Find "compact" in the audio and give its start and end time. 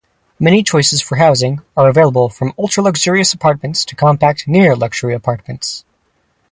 3.95-4.47